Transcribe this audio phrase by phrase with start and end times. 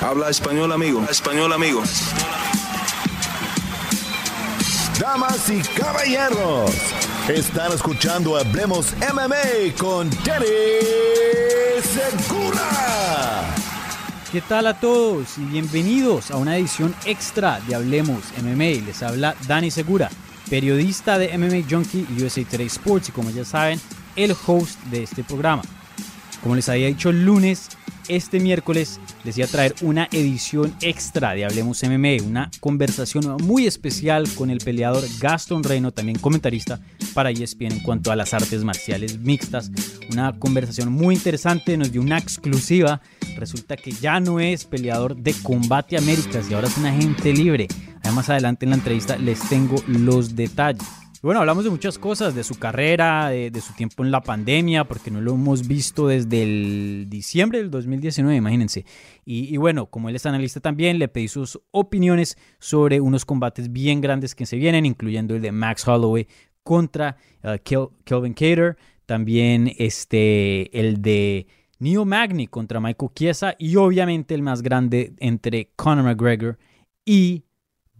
[0.00, 1.04] Habla español, amigo.
[1.10, 1.82] Español, amigo.
[4.98, 6.70] Damas y caballeros,
[7.28, 10.46] están escuchando Hablemos MMA con Danny
[11.82, 13.54] Segura.
[14.30, 18.84] ¿Qué tal a todos y bienvenidos a una edición extra de Hablemos MMA?
[18.84, 20.10] Les habla Dani Segura,
[20.50, 23.80] periodista de MMA Junkie y USA Today Sports y como ya saben,
[24.16, 25.62] el host de este programa.
[26.42, 27.70] Como les había dicho el lunes,
[28.08, 33.66] este miércoles les iba a traer una edición extra de Hablemos MMA, una conversación muy
[33.66, 36.80] especial con el peleador Gaston Reino, también comentarista
[37.14, 39.70] para ESPN en cuanto a las artes marciales mixtas.
[40.10, 43.00] Una conversación muy interesante, nos dio una exclusiva.
[43.36, 47.68] Resulta que ya no es peleador de combate Américas y ahora es un agente libre.
[48.02, 52.44] Además, adelante en la entrevista les tengo los detalles bueno, hablamos de muchas cosas, de
[52.44, 57.06] su carrera, de, su tiempo en la pandemia, porque no lo hemos visto desde el
[57.08, 58.84] diciembre del 2019, imagínense.
[59.24, 64.02] Y, bueno, como él es analista también, le pedí sus opiniones sobre unos combates bien
[64.02, 66.28] grandes que se vienen, incluyendo el de Max Holloway
[66.62, 67.56] contra uh,
[68.04, 68.76] Kelvin Cater,
[69.06, 71.46] también este, el de
[71.78, 76.58] Neo Magni contra Michael Chiesa y obviamente el más grande entre Conor McGregor
[77.04, 77.44] y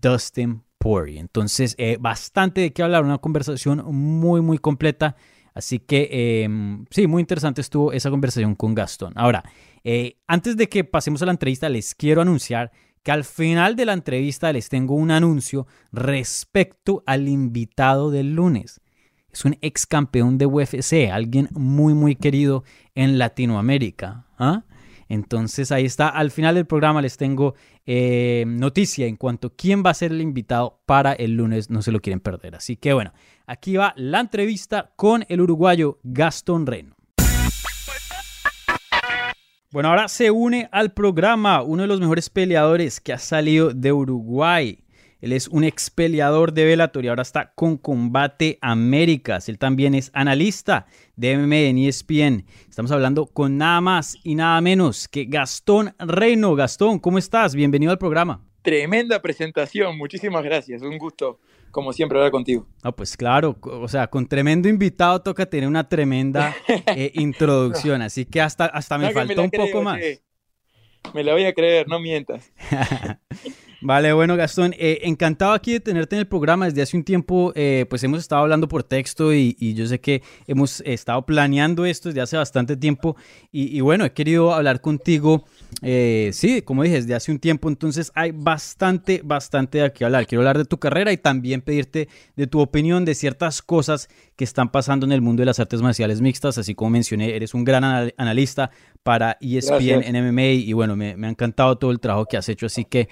[0.00, 5.16] Dustin entonces, eh, bastante de qué hablar, una conversación muy, muy completa.
[5.54, 9.12] Así que em, sí, muy interesante estuvo esa conversación con Gastón.
[9.16, 9.44] Ahora,
[9.84, 13.86] eh, antes de que pasemos a la entrevista, les quiero anunciar que al final de
[13.86, 18.80] la entrevista les tengo un anuncio respecto al invitado del lunes.
[19.32, 24.26] Es un ex campeón de UFC, alguien muy, muy querido en Latinoamérica.
[24.38, 24.64] ¿ah?
[25.08, 27.54] Entonces ahí está, al final del programa les tengo
[27.86, 31.82] eh, noticia en cuanto a quién va a ser el invitado para el lunes, no
[31.82, 32.54] se lo quieren perder.
[32.56, 33.12] Así que bueno,
[33.46, 36.94] aquí va la entrevista con el uruguayo Gastón Reno.
[39.74, 43.92] Bueno, ahora se une al programa uno de los mejores peleadores que ha salido de
[43.92, 44.83] Uruguay.
[45.24, 49.48] Él es un ex peleador de Bellator y ahora está con Combate Américas.
[49.48, 50.84] Él también es analista
[51.16, 52.44] de MMA en ESPN.
[52.68, 56.54] Estamos hablando con nada más y nada menos que Gastón Reino.
[56.54, 57.54] Gastón, ¿cómo estás?
[57.54, 58.44] Bienvenido al programa.
[58.60, 60.82] Tremenda presentación, muchísimas gracias.
[60.82, 62.66] Un gusto, como siempre, hablar contigo.
[62.82, 66.54] Ah, pues claro, o sea, con tremendo invitado toca tener una tremenda
[66.94, 70.02] eh, introducción, así que hasta, hasta me faltó un poco más.
[71.14, 72.52] Me la voy a creer, no mientas.
[73.86, 76.64] Vale, bueno Gastón, eh, encantado aquí de tenerte en el programa.
[76.64, 80.22] Desde hace un tiempo, eh, pues hemos estado hablando por texto y, yo sé que
[80.46, 83.14] hemos estado planeando esto desde hace bastante tiempo.
[83.52, 85.44] Y, bueno, he querido hablar contigo,
[85.82, 87.68] eh, sí, como dije, desde hace un tiempo.
[87.68, 90.26] Entonces hay bastante, bastante de qué hablar.
[90.26, 94.44] Quiero hablar de tu carrera y también pedirte de tu opinión de ciertas cosas que
[94.44, 96.56] están pasando en el mundo de las artes marciales mixtas.
[96.56, 98.70] Así como mencioné, eres un gran analista
[99.04, 102.64] para ESPN en MMA y bueno, me, ha encantado todo el trabajo que has hecho.
[102.66, 103.10] Así que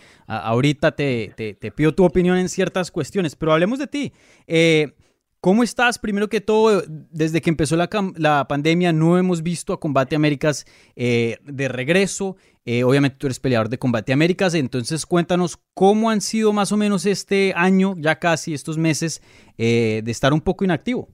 [0.63, 4.13] ahorita te, te, pido tu opinión en ciertas cuestiones, pero hablemos de ti.
[4.47, 4.93] Eh,
[5.41, 5.99] ¿Cómo estás?
[5.99, 10.65] Primero que todo, desde que empezó la, la pandemia no hemos visto a Combate Américas
[10.95, 12.37] eh, de regreso.
[12.65, 16.77] Eh, obviamente tú eres peleador de Combate Américas, entonces cuéntanos cómo han sido más o
[16.77, 19.21] menos este año, ya casi estos meses,
[19.57, 21.09] de estar un poco inactivo.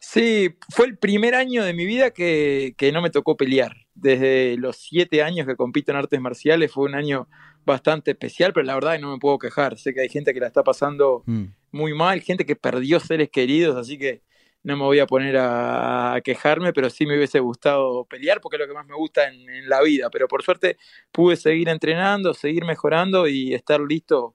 [0.00, 3.74] Sí, fue el primer año de mi vida que, que no me tocó pelear.
[3.94, 7.26] Desde los siete años que compito en artes marciales fue un año
[7.66, 9.76] bastante especial, pero la verdad es que no me puedo quejar.
[9.76, 11.44] Sé que hay gente que la está pasando mm.
[11.72, 14.22] muy mal, gente que perdió seres queridos, así que
[14.62, 18.60] no me voy a poner a, quejarme, pero sí me hubiese gustado pelear porque es
[18.60, 20.10] lo que más me gusta en, la vida.
[20.10, 20.76] Pero por suerte
[21.12, 24.34] pude seguir entrenando, seguir mejorando y estar listo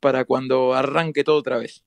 [0.00, 1.82] para cuando arranque todo otra vez.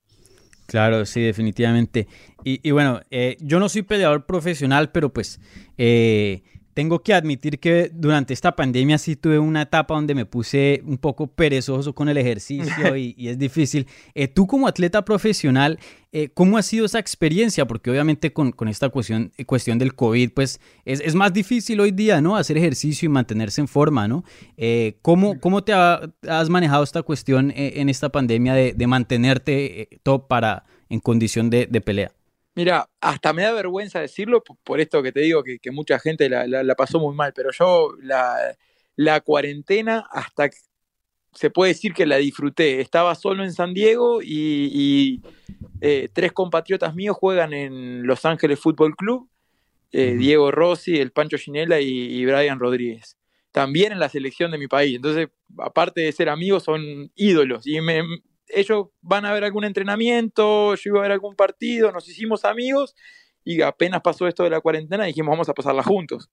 [0.66, 2.08] Claro, sí, definitivamente.
[2.44, 5.40] Y, bueno, eh, yo no soy peleador profesional, pero pues
[5.78, 6.44] eh,
[6.78, 11.00] tengo que admitir que durante esta pandemia sí tuve una etapa donde me puse un
[11.00, 13.88] poco perezoso con el ejercicio y, es difícil.
[14.14, 15.80] Eh, tú como atleta profesional,
[16.12, 17.66] eh, ¿cómo ha sido esa experiencia?
[17.66, 22.38] Porque obviamente con, esta cuestión, cuestión del COVID, pues es, más difícil hoy día, ¿no?
[22.38, 24.24] Hacer ejercicio y mantenerse en forma, ¿no?
[24.56, 30.66] Eh, ¿cómo, ¿cómo, te has manejado esta cuestión en esta pandemia de, mantenerte top para,
[30.90, 32.12] en condición de pelea?
[32.58, 36.74] Mira, hasta me da vergüenza decirlo por esto que te digo, que, mucha gente la,
[36.76, 38.36] pasó muy mal, pero yo la,
[38.96, 40.50] la cuarentena hasta
[41.34, 42.82] se puede decir que la disfruté.
[42.82, 45.22] Estaba solo en San Diego y,
[45.82, 49.30] eh, tres compatriotas míos juegan en Los Ángeles Fútbol Club,
[49.92, 53.18] eh, Diego Rossi, el Pancho Ginela y, Brian Rodríguez.
[53.52, 54.96] También en la selección de mi país.
[54.96, 55.28] Entonces,
[55.60, 57.68] aparte de ser amigos, son ídolos.
[57.68, 57.78] Y
[58.50, 62.96] ellos van a ver algún entrenamiento, yo iba a ver algún partido, nos hicimos amigos
[63.44, 66.30] y apenas pasó esto de la cuarentena dijimos vamos a pasarla juntos.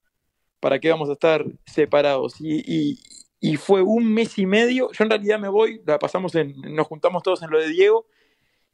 [0.61, 2.41] ¿Para qué vamos a estar separados?
[2.41, 2.99] y,
[3.45, 4.91] y fue un mes y medio.
[4.93, 8.07] Yo en realidad me voy, la pasamos en, nos juntamos todos en lo de Diego,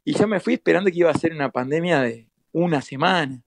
[0.05, 3.43] y yo me fui esperando que iba a ser una pandemia de una semana.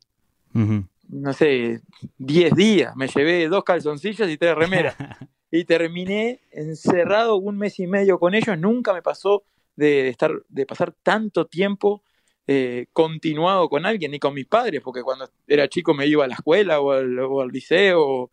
[0.53, 1.81] No sé,
[2.19, 2.95] 10 días.
[2.95, 4.97] Me llevé dos calzoncillos y tres remeras.
[5.51, 8.59] y terminé encerrado un mes y medio con ellos.
[8.59, 9.45] Nunca me pasó
[9.77, 12.03] de, estar, de pasar tanto tiempo
[12.47, 16.29] eh, continuado con alguien, ni con mis padres, porque cuando era chico me iba a
[16.29, 18.31] la escuela o al, liceo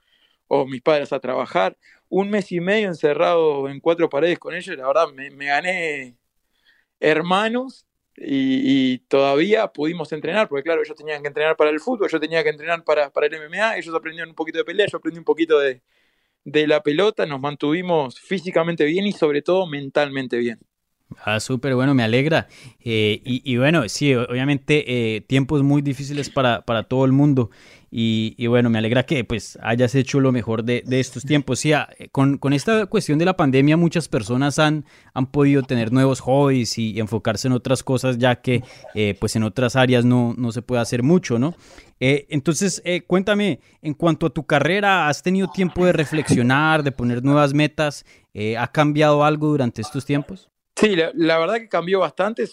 [0.47, 1.77] o mis padres a trabajar
[2.11, 6.17] un mes y medio encerrado en cuatro paredes con ellos, la verdad me, gané
[6.99, 7.85] hermanos
[8.17, 12.43] y, todavía pudimos entrenar, porque claro, ellos tenían que entrenar para el fútbol, yo tenía
[12.43, 15.25] que entrenar para, para el MMA, ellos aprendieron un poquito de pelea, yo aprendí un
[15.25, 15.81] poquito de,
[16.43, 20.59] la pelota, nos mantuvimos físicamente bien y sobre todo mentalmente bien.
[21.23, 22.47] Ah, súper bueno, me alegra.
[22.79, 27.49] Eh, y, bueno, sí, obviamente eh, tiempos muy difíciles para, para todo el mundo.
[27.93, 31.59] Y, bueno, me alegra que pues hayas hecho lo mejor de, estos tiempos.
[31.59, 36.21] Sí, ah, con, esta cuestión de la pandemia muchas personas han, han podido tener nuevos
[36.21, 38.63] hobbies y, enfocarse en otras cosas ya que
[38.95, 41.53] eh, pues en otras áreas no, no se puede hacer mucho, ¿no?
[41.99, 46.93] Eh, entonces, eh, cuéntame, en cuanto a tu carrera, ¿has tenido tiempo de reflexionar, de
[46.93, 48.05] poner nuevas metas?
[48.57, 50.50] ¿Ha cambiado algo durante estos tiempos?
[50.75, 52.47] Sí, la, la verdad que cambió bastante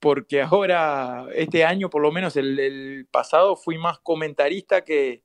[0.00, 5.22] porque ahora, este año, por lo menos el, pasado, fui más comentarista que,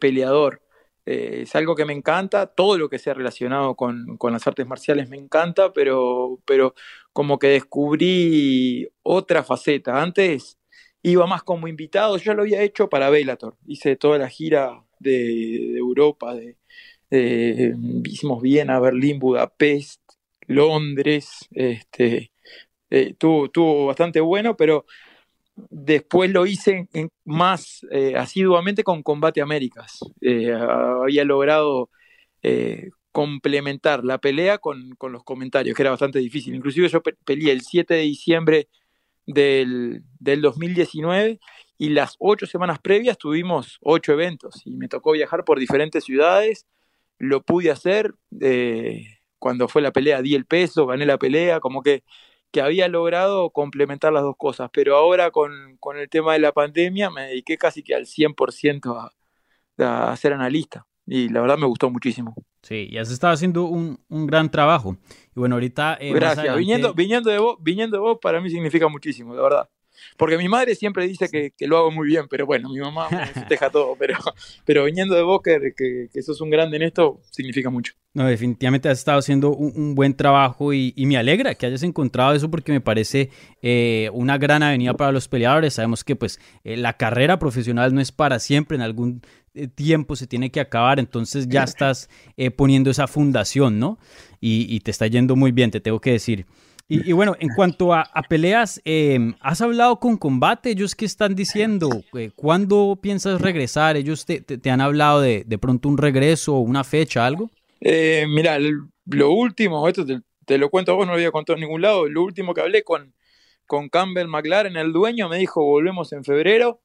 [0.00, 0.62] peleador.
[1.06, 5.08] Eh, es algo que me encanta, todo lo que sea relacionado con, las artes marciales
[5.08, 6.74] me encanta, pero, pero
[7.12, 10.00] como que descubrí otra faceta.
[10.02, 10.58] Antes
[11.02, 15.76] iba más como invitado, yo lo había hecho para Bellator, hice toda la gira de,
[15.76, 16.56] Europa, de,
[18.04, 20.00] hicimos Viena, Berlín, Budapest,
[20.46, 22.32] Londres, este,
[22.90, 24.84] estuvo, bastante bueno, pero
[25.70, 26.88] después lo hice
[27.24, 30.00] más eh, asiduamente con Combate Américas.
[30.20, 31.90] Eh, había logrado
[32.42, 36.54] eh, complementar la pelea con, los comentarios, que era bastante difícil.
[36.54, 38.68] Inclusive yo peleé el 7 de diciembre
[39.26, 41.38] del, 2019
[41.78, 46.66] y las ocho semanas previas tuvimos ocho eventos y me tocó viajar por diferentes ciudades.
[47.18, 48.14] Lo pude hacer.
[49.42, 52.04] Cuando fue la pelea di el peso, gané la pelea, como que
[52.52, 57.10] que había logrado complementar las dos cosas, pero ahora con, el tema de la pandemia
[57.10, 59.10] me dediqué casi que al 100%
[59.78, 62.34] a, a, ser analista y la verdad me gustó muchísimo.
[62.60, 64.96] Sí, ya se estaba haciendo un, gran trabajo.
[65.34, 65.96] Y bueno, ahorita...
[65.98, 69.68] Eh, Gracias, viniendo, viniendo, de vos, viniendo de vos para mí significa muchísimo, la verdad.
[70.16, 73.26] Porque mi madre siempre dice que, lo hago muy bien, pero bueno, mi mamá me
[73.26, 73.96] festeja todo.
[73.98, 74.18] Pero,
[74.64, 75.72] pero viniendo de vos, que,
[76.12, 77.94] que, sos un grande en esto, significa mucho.
[78.14, 82.50] No, definitivamente has estado haciendo un, buen trabajo y, me alegra que hayas encontrado eso
[82.50, 83.30] porque me parece
[83.62, 85.74] eh, una gran avenida para los peleadores.
[85.74, 89.22] Sabemos que pues eh, la carrera profesional no es para siempre, en algún
[89.54, 92.10] eh, tiempo se tiene que acabar, entonces ya estás
[92.56, 93.98] poniendo esa fundación, ¿no?
[94.40, 96.46] Y, y te está yendo muy bien, te tengo que decir.
[96.88, 100.70] Y, bueno, en cuanto a, peleas, em, ¿has hablado con Combate?
[100.70, 101.88] ¿Ellos qué están diciendo?
[102.12, 103.96] Eh, ¿Cuándo piensas regresar?
[103.96, 107.50] ¿Ellos te, han hablado de, de pronto un regreso, una fecha, algo?
[107.84, 108.58] Eh, mira,
[109.06, 112.08] lo último, esto te, lo cuento a vos, no lo había contado en ningún lado,
[112.08, 113.12] lo último que hablé con,
[113.66, 116.80] con Campbell McLaren, el dueño, me dijo volvemos en febrero,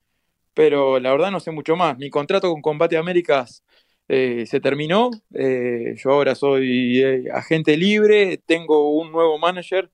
[0.56, 1.98] pero la verdad no sé mucho más.
[2.00, 3.64] Mi contrato con Combate Américas
[4.08, 5.12] eh, se terminó.
[5.34, 9.90] Eh, yo ahora soy eh, agente libre, tengo un nuevo manager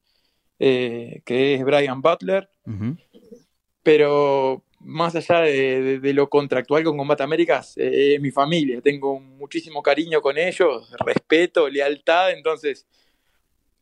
[0.60, 2.50] que es Brian Butler.
[3.82, 8.80] Pero más allá de, lo contractual con Combate Américas, es mi familia.
[8.80, 12.32] Tengo muchísimo cariño con ellos, respeto, lealtad.
[12.32, 12.88] Entonces,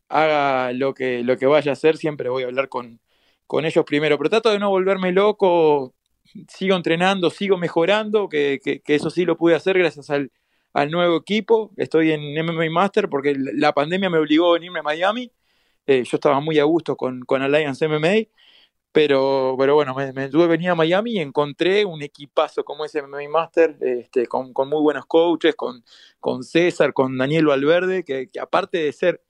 [0.08, 2.98] haga lo que, lo que vaya a hacer, siempre voy a hablar con,
[3.46, 4.18] con ellos primero.
[4.18, 5.94] Pero trato de no volverme loco
[6.48, 10.30] sigo entrenando, sigo mejorando, que, eso sí lo pude hacer gracias al,
[10.90, 11.72] nuevo equipo.
[11.76, 15.30] Estoy en MMA Master porque la pandemia me obligó a venirme a Miami.
[15.86, 18.28] Eh, yo estaba muy a gusto con, con Alliance MMA,
[18.92, 23.02] pero, pero bueno, me, me tuve venir a Miami y encontré un equipazo como ese
[23.02, 25.82] MMA Master, este, con, muy buenos coaches, con,
[26.20, 29.22] con César, con Daniel Valverde, que, que aparte de ser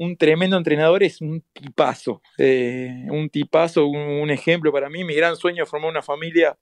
[0.00, 5.04] un tremendo entrenador, es un tipazo, eh, un tipazo, un, ejemplo para mí.
[5.04, 6.56] Mi gran sueño es formar una familia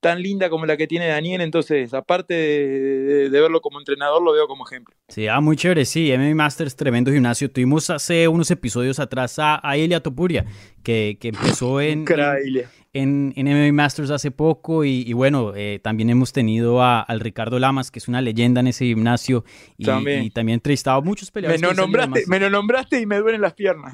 [0.00, 4.48] tan linda como la que tiene Daniel, entonces aparte de, verlo como entrenador, lo veo
[4.48, 4.92] como ejemplo.
[5.08, 7.48] Sí, ah, muy chévere, sí, MMA Masters, tremendo gimnasio.
[7.48, 10.44] Tuvimos hace unos episodios atrás a, a Elia Topuria,
[10.84, 12.04] que, que empezó en,
[12.92, 17.58] en, en MMA Masters hace poco y, bueno, eh, también hemos tenido a, al Ricardo
[17.58, 19.44] Lamas, que es una leyenda en ese gimnasio
[19.76, 21.60] y también, y también entrevistado a muchos peleadores.
[21.60, 23.92] Me, nombraste, me lo nombraste y me duelen las piernas.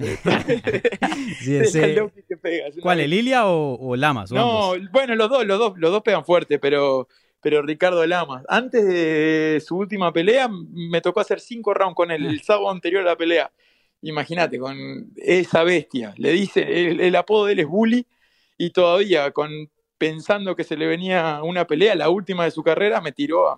[1.40, 2.10] sí, ese,
[2.82, 4.30] ¿Cuál, el Lilia o, Lamas?
[4.30, 7.08] no, bueno, los dos, los dos, los dos pegan fuerte, pero
[7.42, 8.44] pero Ricardo Lamas.
[8.48, 13.02] Antes de su última pelea, me tocó hacer cinco rounds con él, el sábado anterior
[13.02, 13.50] a la pelea.
[14.02, 16.14] Imagínate, con esa bestia.
[16.16, 18.06] Le dice, el, el, apodo de él es Bully,
[18.56, 23.02] y todavía con pensando que se le venía una pelea, la última de su carrera,
[23.02, 23.50] me tiró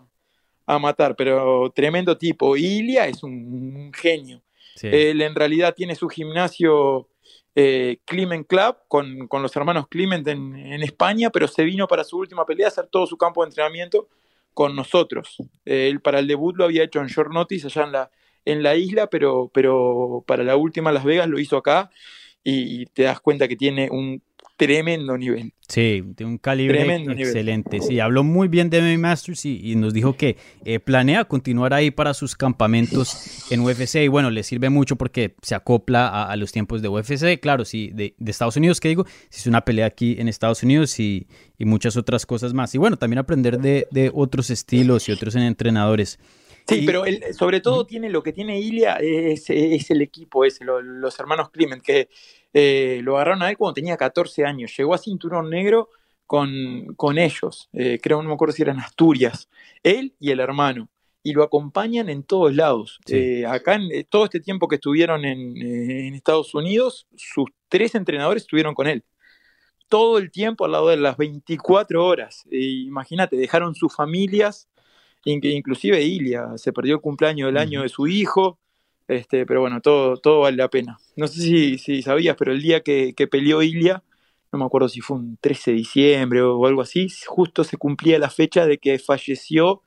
[0.67, 2.57] a, matar, pero tremendo tipo.
[2.57, 4.43] Ilia es un, genio.
[4.81, 7.09] Él en realidad tiene su gimnasio
[7.55, 12.45] eh, Clement Club con, los hermanos Clement en, España, pero se vino para su última
[12.45, 14.09] pelea a hacer todo su campo de entrenamiento
[14.53, 15.37] con nosotros.
[15.65, 18.11] él para el debut lo había hecho en Short Notice allá en la,
[18.45, 21.91] en la isla, pero, pero para la última Las Vegas lo hizo acá
[22.45, 24.23] y te das cuenta que tiene un
[24.57, 25.53] tremendo nivel.
[25.69, 27.81] Sí, de un calibre excelente.
[27.81, 31.91] Sí, habló muy bien de MMA Masters y, nos dijo que eh, planea continuar ahí
[31.91, 33.97] para sus campamentos en UFC.
[33.97, 37.41] Y bueno, le sirve mucho porque se acopla a, los tiempos de UFC.
[37.41, 40.99] Claro, sí, de, Estados Unidos, que digo, si es una pelea aquí en Estados Unidos
[41.01, 41.27] y,
[41.59, 42.75] muchas otras cosas más.
[42.75, 46.19] Y bueno, también aprender de, otros estilos y otros entrenadores.
[46.67, 51.51] Sí, pero sobre todo tiene lo que tiene Ilia es, el equipo, es los hermanos
[51.51, 52.09] Clement, que
[52.53, 54.75] eh, lo agarraron a él cuando tenía 14 años.
[54.77, 55.91] Llegó a cinturón negro
[56.27, 57.69] con, con ellos.
[57.73, 59.49] Eh, creo, no me acuerdo si eran Asturias.
[59.83, 60.89] Él y el hermano.
[61.25, 62.99] Y lo acompañan en todos lados.
[63.07, 68.75] Eh, acá, en todo este tiempo que estuvieron en, Estados Unidos, sus tres entrenadores estuvieron
[68.75, 69.05] con él.
[69.89, 72.45] Todo el tiempo al lado de las 24 horas.
[72.51, 74.69] Imagínate, dejaron sus familias,
[75.25, 78.59] inclusive Ilia, se perdió el cumpleaños del año de su hijo,
[79.09, 80.99] este, pero bueno, todo, todo vale la pena.
[81.17, 84.03] No sé si, si sabías, pero el día que, peleó Ilia,
[84.53, 88.19] no me acuerdo si fue un 13 de diciembre o algo así, justo se cumplía
[88.19, 89.83] la fecha de que falleció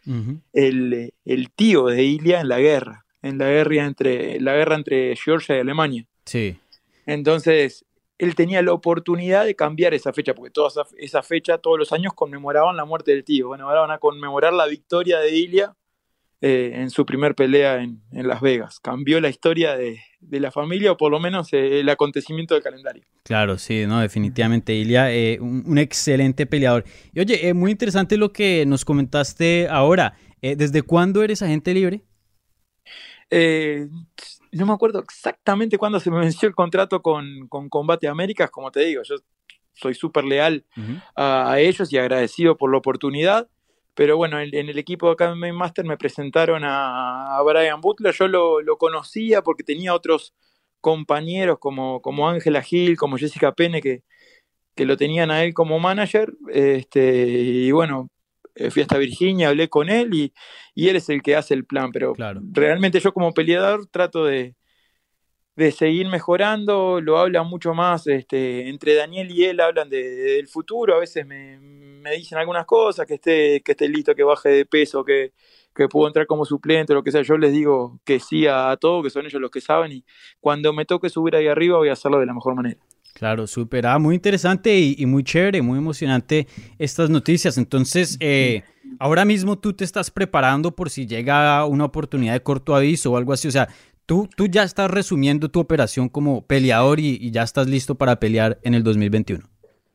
[0.54, 1.12] el,
[1.56, 5.60] tío de Ilia en la guerra, en la guerra entre, la guerra entre Georgia y
[5.60, 6.06] Alemania.
[6.26, 6.58] Sí.
[7.06, 7.86] Entonces,
[8.18, 12.14] él tenía la oportunidad de cambiar esa fecha, porque toda esa, fecha, todos los años
[12.14, 13.48] conmemoraban la muerte del tío.
[13.48, 15.76] Bueno, ahora van a conmemorar la victoria de Ilia
[16.42, 18.80] eh, en su primer pelea en, Las Vegas.
[18.80, 23.04] Cambió la historia de, la familia o por lo menos eh, el acontecimiento del calendario.
[23.24, 26.86] Claro, sí, no, definitivamente Ilia, eh, un, excelente peleador.
[27.14, 30.18] Y oye, muy interesante lo que nos comentaste ahora.
[30.42, 32.04] ¿Desde cuándo eres agente libre?
[34.56, 38.82] No me acuerdo exactamente cuándo se me venció el contrato con, Combate Américas, como te
[38.82, 39.16] digo, yo
[39.74, 40.66] soy súper leal
[41.16, 43.50] a, ellos y agradecido por la oportunidad.
[43.94, 48.14] Pero bueno, en, el equipo de Academy Master me presentaron a, Brian Butler.
[48.14, 50.34] Yo lo, conocía porque tenía otros
[50.82, 54.04] compañeros como, como Ángela Gil, como Jessica Pene, que,
[54.76, 56.34] que lo tenían a él como manager.
[56.52, 58.10] Este, y bueno,
[58.70, 60.34] fui hasta Virginia, hablé con él y,
[60.74, 61.92] y, él es el que hace el plan.
[61.92, 62.14] Pero
[62.52, 64.56] realmente yo como peleador trato de,
[65.56, 70.48] de seguir mejorando, lo hablan mucho más, este, entre Daniel y él hablan de, del
[70.48, 71.60] futuro, a veces me,
[72.12, 75.32] dicen algunas cosas, que esté, que esté listo, que baje de peso, que,
[75.74, 79.02] que puedo entrar como suplente, lo que sea, yo les digo que sí a, todo,
[79.02, 80.06] que son ellos los que saben, y
[80.42, 82.80] cuando me toque subir ahí arriba voy a hacerlo de la mejor manera.
[83.16, 87.58] Claro, súper, ah, muy interesante y, muy chévere, muy emocionante estas noticias.
[87.58, 88.64] Entonces, eh,
[89.00, 93.18] ahora mismo tú te estás preparando por si llega una oportunidad de corto aviso o
[93.18, 93.70] algo así, o sea,
[94.06, 98.60] Tú, tú ya estás resumiendo tu operación como peleador y, ya estás listo para pelear
[98.62, 99.44] en el 2021.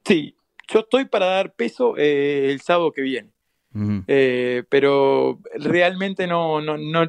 [0.04, 0.34] Sí,
[0.66, 3.30] yo estoy para dar peso eh, el sábado que viene.
[4.08, 7.08] Eh, pero realmente no, no, no,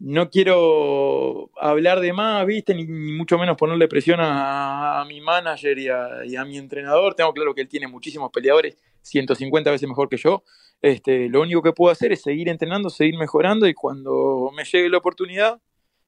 [0.00, 2.74] no quiero hablar de más, ¿viste?
[2.74, 5.88] Ni, mucho menos ponerle presión a, mi manager y
[6.36, 7.14] a, mi entrenador.
[7.14, 10.42] Tengo claro que él tiene muchísimos peleadores, 150 veces mejor que yo.
[10.80, 14.88] Este, lo único que puedo hacer es seguir entrenando, seguir mejorando y cuando me llegue
[14.88, 15.60] la oportunidad,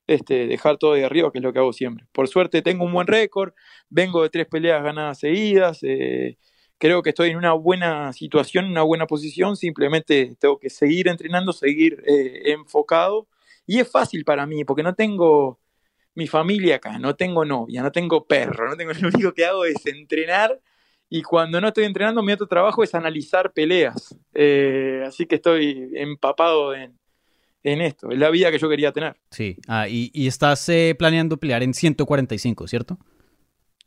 [0.07, 2.07] este, dejar todo de arriba, que es lo que hago siempre.
[2.13, 3.53] Por suerte tengo un buen récord,
[3.91, 6.39] vengo de tres peleas ganadas seguidas, eh,
[6.79, 11.53] creo que estoy en una buena situación, una buena posición, simplemente tengo que seguir entrenando,
[11.53, 13.29] seguir eh, enfocado
[13.67, 15.61] y es fácil para mí porque no tengo
[16.15, 19.65] mi familia acá, no tengo novia, no tengo perro, no tengo, lo único que hago
[19.65, 20.61] es entrenar
[21.15, 24.17] y cuando no estoy entrenando, mi otro trabajo es analizar peleas.
[24.33, 26.95] Eh, así que estoy empapado en,
[27.63, 29.21] esto, en la vida que yo quería tener.
[29.31, 32.99] Sí, ah, y, estás eh, planeando pelear en 145, ¿cierto?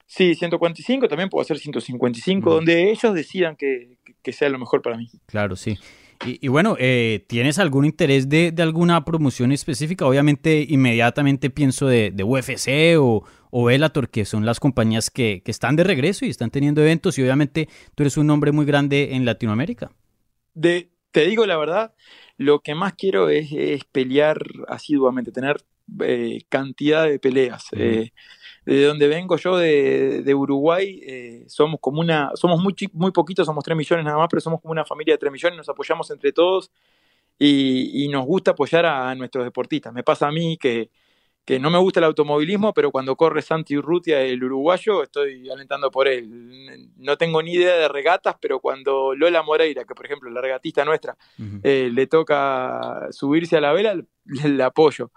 [0.06, 4.96] Sí, 145, también puedo hacer 155, donde ellos decidan que, que, sea lo mejor para
[4.96, 5.10] mí.
[5.26, 5.80] Claro, sí.
[6.26, 10.06] Y, bueno, eh, ¿tienes algún interés de, de, alguna promoción específica?
[10.06, 15.52] Obviamente, inmediatamente pienso de, de UFC o, o Bellator, que son las compañías que, que,
[15.52, 19.16] están de regreso y están teniendo eventos, y obviamente tú eres un nombre muy grande
[19.16, 19.92] en Latinoamérica.
[20.54, 21.94] De, te digo la verdad,
[22.38, 25.58] lo que más quiero es, es pelear asiduamente, tener
[26.02, 27.66] eh, cantidad de peleas.
[27.74, 28.12] Eh,
[28.66, 33.46] de donde vengo yo, de, de Uruguay, eh, somos como una, somos muy, muy poquitos,
[33.46, 36.10] somos 3 millones nada más, pero somos como una familia de 3 millones, nos apoyamos
[36.10, 36.72] entre todos
[37.38, 39.94] y, y nos gusta apoyar a, nuestros deportistas.
[39.94, 40.90] Me pasa a mí que,
[41.46, 45.92] que, no me gusta el automovilismo, pero cuando corre Santi Urrutia, el uruguayo, estoy alentando
[45.92, 46.90] por él.
[46.98, 50.84] No tengo ni idea de regatas, pero cuando Lola Moreira, que por ejemplo la regatista
[50.84, 51.16] nuestra,
[51.62, 53.96] le toca subirse a la vela,
[54.26, 55.12] le apoyo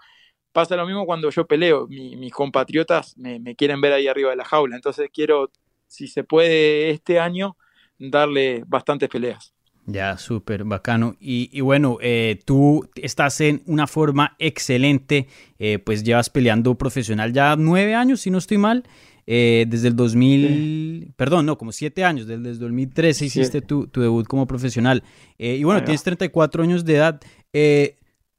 [0.51, 1.87] pasa lo mismo cuando yo peleo.
[1.87, 4.75] mis compatriotas me, quieren ver ahí arriba de la jaula.
[4.75, 5.51] Entonces quiero,
[5.87, 7.57] si se puede este año,
[7.97, 9.53] darle bastantes peleas.
[9.85, 11.15] Ya, súper bacano.
[11.19, 15.27] Y, bueno, eh, tú estás en una forma excelente,
[15.57, 18.83] eh, pues llevas peleando profesional ya nueve años, si no estoy mal,
[19.25, 24.27] eh, desde el 2000, perdón, no, como siete años, desde el 2013 hiciste tu, debut
[24.27, 25.03] como profesional.
[25.39, 27.21] y bueno, tienes 34 años de edad.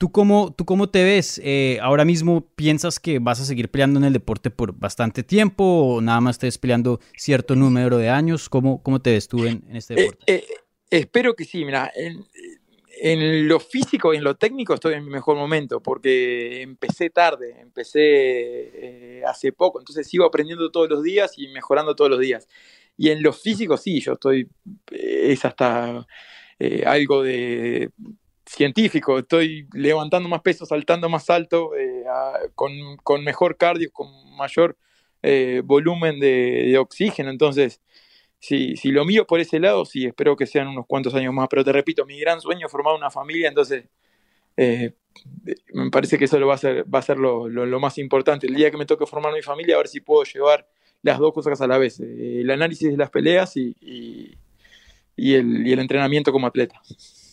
[0.00, 1.38] ¿Tú cómo, ¿Tú cómo te ves?
[1.44, 5.62] Eh, ¿Ahora mismo piensas que vas a seguir peleando en el deporte por bastante tiempo
[5.62, 8.48] o nada más estés peleando cierto número de años?
[8.48, 10.24] ¿Cómo, cómo te ves tú en, este eh, deporte?
[10.26, 10.44] Eh,
[10.88, 15.36] espero que sí, mira, en, lo físico y en lo técnico estoy en mi mejor
[15.36, 21.94] momento porque empecé tarde, empecé hace poco, entonces sigo aprendiendo todos los días y mejorando
[21.94, 22.48] todos los días.
[22.96, 24.48] Y en lo físico sí, yo estoy,
[24.90, 26.06] es hasta...
[26.86, 27.90] algo de
[28.50, 32.04] científico, estoy levantando más peso, saltando más alto, eh,
[32.56, 34.76] con, mejor cardio, con mayor
[35.22, 37.30] eh, volumen de, oxígeno.
[37.30, 37.80] Entonces,
[38.40, 41.46] si, si lo mío por ese lado, sí, espero que sean unos cuantos años más.
[41.48, 43.84] Pero te repito, mi gran sueño es formar una familia, entonces
[44.56, 44.94] eh,
[45.72, 47.48] me parece que eso lo va a ser, va a ser lo,
[47.80, 48.48] más importante.
[48.48, 50.66] El día que me toque formar mi familia, a ver si puedo llevar
[51.02, 53.76] las dos cosas a la vez, el análisis de las peleas y,
[55.16, 56.82] y, el, y el entrenamiento como atleta.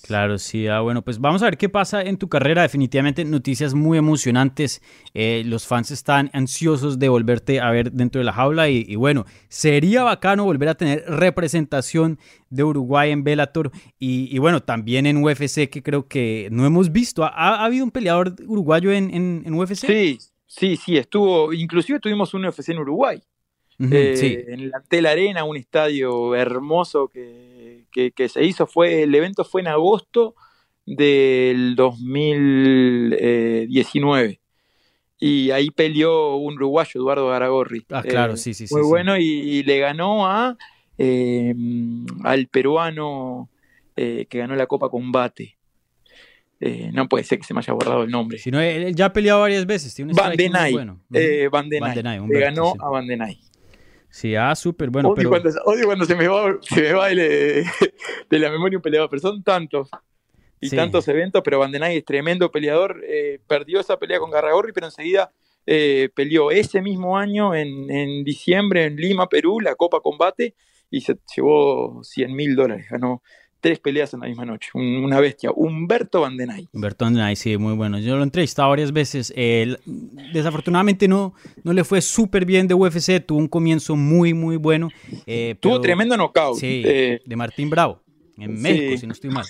[0.08, 0.68] Claro, sí.
[0.68, 2.62] Ah, bueno, pues vamos a ver qué pasa en tu carrera.
[2.62, 4.82] Definitivamente noticias muy emocionantes.
[5.14, 9.26] Eh, los fans están ansiosos de volverte a ver dentro de la jaula y, bueno,
[9.50, 15.68] sería bacano volver a tener representación de Uruguay en Bellator y, bueno, también en UFC
[15.70, 17.26] que creo que no hemos visto.
[17.26, 19.88] ¿Ha, habido un peleador uruguayo en, en, UFC?
[19.88, 21.52] Sí, sí, sí, estuvo.
[21.52, 23.22] Inclusive tuvimos un UFC en Uruguay.
[23.80, 27.57] Eh, en la Tela Arena, un estadio hermoso que,
[28.16, 28.68] que, se hizo.
[28.68, 30.36] Fue, el evento fue en agosto
[30.86, 34.40] del 2019.
[35.20, 37.84] Y ahí peleó un uruguayo, Eduardo Garagorri.
[37.90, 40.56] Ah, claro, eh, sí, sí, Muy bueno, Y, le ganó a
[40.98, 43.50] em, al peruano
[43.96, 45.58] eh, que ganó la Copa Combate.
[46.94, 48.38] no puede ser que se me haya borrado el nombre.
[48.38, 49.96] Si él ya ha peleado varias veces.
[49.96, 50.36] Tiene Van
[50.72, 51.02] Bueno.
[51.10, 51.50] Le
[52.40, 53.08] ganó a Van
[54.10, 55.10] Sí, ah, súper bueno.
[55.10, 55.50] Odio, cuando,
[55.86, 57.66] cuando, se me va, se me va de,
[58.32, 59.90] la memoria un peleador, pero son tantos
[60.60, 64.88] y tantos eventos, pero Vandenay es tremendo peleador, eh, perdió esa pelea con Garragorri, pero
[64.88, 65.32] enseguida
[65.66, 70.56] eh, peleó ese mismo año en, en, diciembre en Lima, Perú, la Copa Combate
[70.90, 73.22] y se llevó 100 mil dólares, ganó
[73.68, 74.70] tres peleas en la misma noche.
[74.74, 75.52] una bestia.
[75.52, 76.70] Humberto Vandenay.
[76.72, 78.00] Humberto Vandenay, sí, muy bueno.
[78.00, 79.34] Yo lo he entrevistado varias veces.
[80.32, 81.34] desafortunadamente no,
[81.66, 83.26] no le fue súper bien de UFC.
[83.26, 84.88] Tuvo un comienzo muy, muy bueno.
[85.26, 86.58] Eh, Tuvo tremendo knockout.
[86.58, 88.02] Sí, eh, de Martín Bravo.
[88.38, 89.46] En México, si no estoy mal.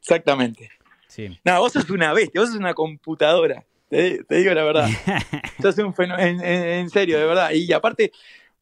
[0.00, 0.70] Exactamente.
[1.06, 1.38] Sí.
[1.44, 3.62] No, vos sos una bestia, vos sos una computadora.
[3.90, 4.88] Te, digo la verdad.
[5.60, 7.50] sos un fenómeno, en, serio, de verdad.
[7.52, 8.10] Y aparte,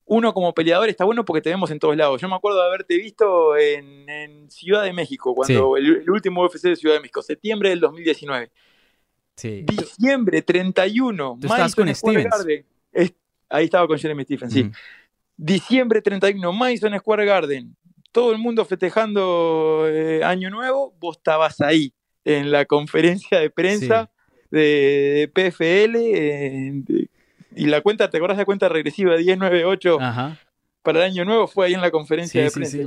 [0.09, 2.21] uno como peleador está bueno porque te vemos en todos lados.
[2.21, 6.77] Yo me acuerdo de haberte visto en, Ciudad de México, cuando el, último UFC de
[6.77, 8.51] Ciudad de México, septiembre del 2019.
[9.37, 9.65] Sí.
[9.65, 12.67] Diciembre 31, ¿Tú Madison Square Garden.
[13.51, 14.71] ahí estaba con Jeremy Stephens, sí.
[15.37, 17.77] Diciembre 31, Madison Square Garden.
[18.11, 21.93] Todo el mundo festejando eh, Año Nuevo, vos estabas ahí
[22.25, 24.11] en la conferencia de prensa
[24.51, 25.97] de, PFL,
[27.59, 29.99] y la cuenta, ¿te acuerdas de la cuenta regresiva 1098
[30.83, 31.47] para el año nuevo?
[31.47, 32.79] Fue ahí en la conferencia de prensa.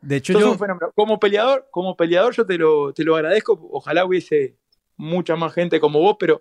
[0.00, 0.56] de hecho, yo...
[0.94, 3.58] Como peleador, como peleador yo te lo, te lo agradezco.
[3.72, 4.56] Ojalá hubiese
[4.96, 6.40] mucha más gente como vos, pero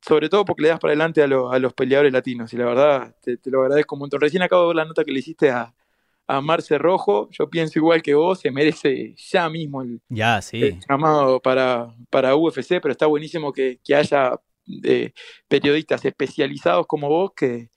[0.00, 2.52] sobre todo porque le das para adelante a, a los peleadores latinos.
[2.52, 4.20] Y la verdad, te, lo agradezco un montón.
[4.20, 5.74] Recién acabo de ver la nota que le hiciste a,
[6.26, 7.28] a Marce Rojo.
[7.32, 10.78] Yo pienso igual que vos, se merece ya mismo el, ya, sí.
[10.88, 15.14] llamado para, para UFC, pero está buenísimo que, que haya de
[15.48, 17.70] periodistas especializados como vos que,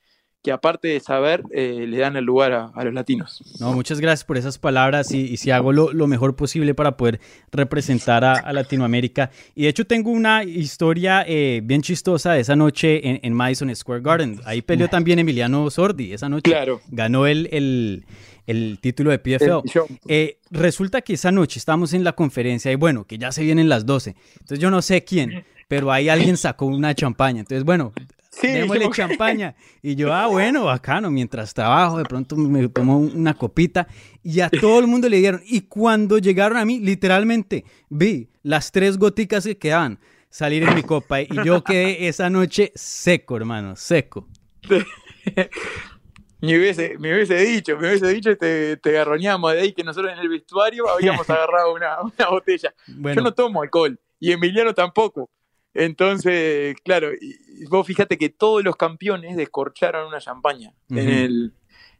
[0.44, 3.44] que aparte de saber, eh, le dan el lugar a, los latinos.
[3.60, 7.20] No, muchas gracias por esas palabras y, si hago lo, mejor posible para poder
[7.52, 9.30] representar a, Latinoamérica.
[9.56, 14.02] Y de hecho tengo una historia eh, bien chistosa de esa noche en, Madison Square
[14.02, 14.42] Garden.
[14.46, 16.50] Ahí peleó también Emiliano Sordi esa noche.
[16.50, 16.82] Claro.
[16.90, 18.04] Ganó el,
[18.48, 19.70] el, título de PFL.
[20.08, 23.70] Eh, resulta que esa noche estábamos en la conferencia y bueno, que ya se vienen
[23.70, 24.16] las 12.
[24.34, 27.40] Entonces yo no sé quién, pero ahí alguien sacó una champaña.
[27.40, 27.94] Entonces, bueno,
[28.30, 29.56] Sí, démosle champaña.
[29.82, 33.88] Y yo, ah, bueno, bacano, mientras trabajo, de pronto me tomo una copita
[34.22, 35.42] y a todo el mundo le dieron.
[35.46, 39.98] Y cuando llegaron a mí, literalmente vi las tres goticas que quedaban
[40.30, 44.28] salir en mi copa y yo quedé esa noche seco, hermano, seco.
[46.42, 50.12] me, hubiese, me hubiese dicho, me hubiese dicho, te, te garroñamos de ahí que nosotros
[50.12, 52.74] en el vestuario habíamos agarrado una, una botella.
[52.88, 55.30] Yo no tomo alcohol y Emiliano tampoco.
[55.74, 57.12] Entonces, claro,
[57.70, 61.54] vos fíjate que todos los campeones descorcharon una champaña en, el,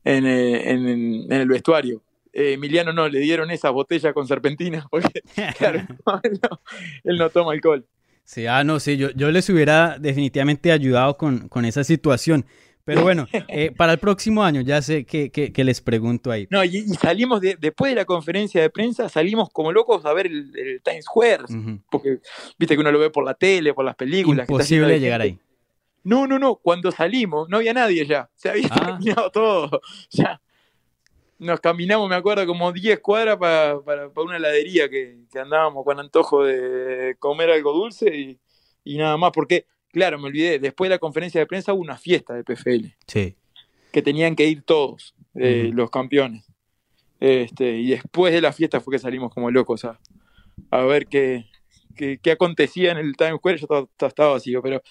[0.04, 2.04] en, el, vestuario.
[2.34, 5.22] Eh, Emiliano no, le dieron esa botella con serpentina, porque
[5.58, 5.82] claro,
[7.04, 7.86] él no toma alcohol.
[8.24, 12.46] Sí, ah, no, sí, yo, yo les hubiera definitivamente ayudado con, con esa situación.
[12.84, 16.48] Pero bueno, eh, para el próximo año ya sé que, les pregunto ahí.
[16.50, 20.82] No, y, salimos después de la conferencia de prensa, salimos como locos a ver el,
[20.84, 21.44] Times Square,
[21.90, 22.20] porque
[22.58, 24.50] viste que uno lo ve por la tele, por las películas.
[24.50, 25.38] Imposible llegar ahí.
[26.04, 28.86] No, no, no, cuando salimos no había nadie ya, se había ah.
[28.86, 29.82] terminado todo.
[30.10, 30.42] Ya.
[31.38, 33.76] Nos caminamos, me acuerdo, como 10 cuadras para,
[34.16, 38.40] una heladería que, andábamos con antojo de comer algo dulce y,
[38.84, 40.60] y nada más, porque Claro, me olvidé.
[40.60, 42.88] Después de la conferencia de prensa hubo una fiesta de PFL.
[43.08, 43.36] Sí.
[43.92, 46.46] Que tenían que ir todos eh, los campeones.
[47.20, 50.00] Este, y después de la fiesta fue que salimos como locos a,
[50.72, 51.46] a ver qué,
[51.96, 53.58] qué, acontecía en el Times Square.
[53.58, 54.82] Yo estaba, vacío, pero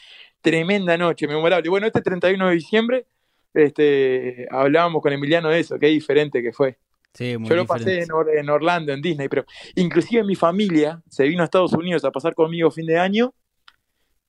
[0.41, 1.69] tremenda noche, memorable.
[1.69, 3.07] Bueno, este 31 de diciembre
[3.55, 6.79] este, hablábamos con Emiliano de eso, qué diferente que fue.
[7.13, 11.47] Sí, Yo lo pasé en, Orlando, en Disney, pero inclusive mi familia se vino a
[11.47, 13.35] Estados Unidos a pasar conmigo fin de año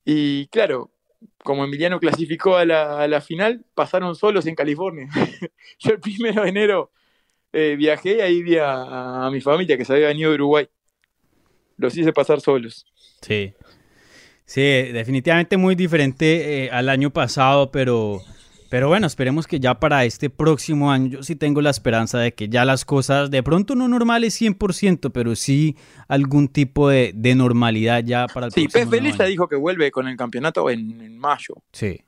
[0.06, 0.92] y claro,
[1.44, 5.08] como Emiliano clasificó a la, final, pasaron solos en California.
[5.80, 6.92] Yo el primero de enero
[7.54, 10.70] eh, viajé y ahí vi a, mi familia que se había venido de Uruguay.
[11.78, 12.86] Los hice pasar solos.
[13.22, 13.54] Sí.
[14.46, 18.22] Sí, definitivamente muy diferente eh, al año pasado, pero
[18.72, 22.34] pero bueno, esperemos que ya para este próximo año, yo sí tengo la esperanza de
[22.34, 25.76] que ya las cosas, de pronto no normales 100%, pero sí
[26.08, 29.14] algún tipo de, normalidad ya para el sí, próximo año.
[29.14, 31.56] Sí, dijo que vuelve con el campeonato en, mayo.
[31.74, 32.00] Sí.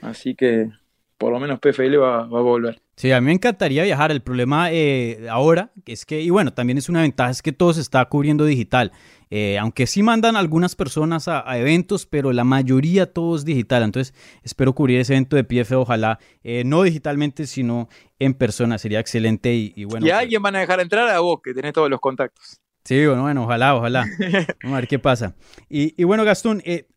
[0.00, 0.68] Así que
[1.16, 2.82] por lo menos PFL va, va, a volver.
[2.96, 4.10] Sí, a mí me encantaría viajar.
[4.10, 7.72] El problema eh, ahora es que, y bueno, también es una ventaja, es que todo
[7.72, 8.90] se está cubriendo digital.
[9.34, 13.82] Eh, aunque sí mandan algunas personas a, eventos, pero la mayoría todo es digital.
[13.82, 18.76] Entonces espero cubrir ese evento de PF, ojalá eh, no digitalmente, sino en persona.
[18.76, 20.04] Sería excelente y, bueno.
[20.04, 22.60] Y a pues alguien van a dejar entrar a vos, que tenés todos los contactos.
[22.84, 24.04] Sí, bueno, bueno ojalá, ojalá.
[24.62, 25.34] Vamos a ver qué pasa.
[25.70, 26.88] Y, bueno, Gastón, eh,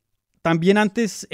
[0.41, 1.25] también antes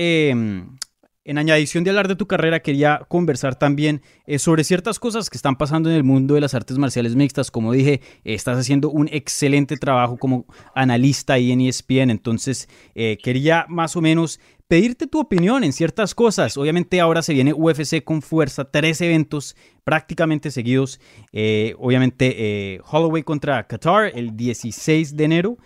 [1.24, 5.38] en añadición de hablar de tu carrera, quería conversar también eh, sobre ciertas cosas que
[5.38, 7.52] están pasando en el mundo de las artes marciales mixtas.
[7.52, 13.66] Como dije, estás haciendo un excelente trabajo como analista ahí en ESPN, entonces eh, quería
[13.70, 16.58] más o menos pedirte tu opinión en ciertas cosas.
[16.58, 21.00] Obviamente ahora se viene UFC con fuerza, tres eventos prácticamente seguidos.
[21.34, 25.58] Eh, obviamente Holloway contra Qatar el 16 de enero,